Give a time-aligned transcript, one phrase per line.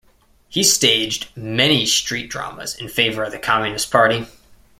[0.49, 4.25] He staged many street dramas in favour of the Communist Party.